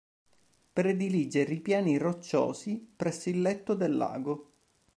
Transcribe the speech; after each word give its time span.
Predilige 0.73 1.43
ripiani 1.43 1.99
rocciosi 1.99 2.91
presso 2.95 3.29
il 3.29 3.39
letto 3.39 3.75
del 3.75 3.95
lago. 3.97 4.53